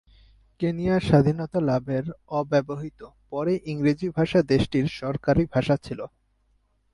Kenya 0.61 0.95
স্বাধীনতা 0.99 1.59
লাভের 1.61 2.05
অব্যবহিত 2.31 2.99
পরে 3.31 3.53
ইংরেজি 3.65 4.07
ভাষা 4.09 4.39
দেশটির 4.51 4.85
সরকারি 4.99 5.43
ভাষা 5.53 5.75
ছিল। 5.77 5.99